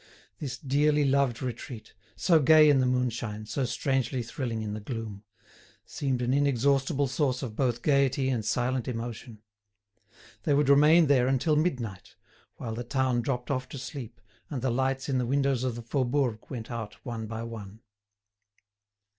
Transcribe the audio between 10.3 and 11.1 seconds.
They would remain